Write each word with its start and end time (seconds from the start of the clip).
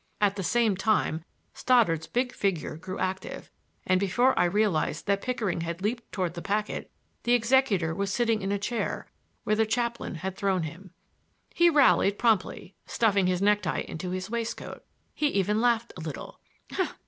At 0.19 0.35
the 0.35 0.41
same 0.41 0.75
time 0.75 1.23
Stoddard's 1.53 2.07
big 2.07 2.33
figure 2.33 2.75
grew 2.75 2.97
active, 2.97 3.51
and 3.85 3.99
before 3.99 4.33
I 4.35 4.45
realized 4.45 5.05
that 5.05 5.21
Pickering 5.21 5.61
had 5.61 5.83
leaped 5.83 6.11
toward 6.11 6.33
the 6.33 6.41
packet, 6.41 6.89
the 7.21 7.33
executor 7.33 7.93
was 7.93 8.11
sitting 8.11 8.41
in 8.41 8.51
a 8.51 8.57
chair, 8.57 9.11
where 9.43 9.55
the 9.55 9.67
chaplain 9.67 10.15
had 10.15 10.35
thrown 10.35 10.63
him. 10.63 10.89
He 11.53 11.69
rallied 11.69 12.17
promptly, 12.17 12.73
stuffing 12.87 13.27
his 13.27 13.43
necktie 13.43 13.81
into 13.81 14.09
his 14.09 14.27
waistcoat; 14.27 14.83
he 15.13 15.27
even 15.27 15.61
laughed 15.61 15.93
a 15.95 16.01
little. 16.01 16.39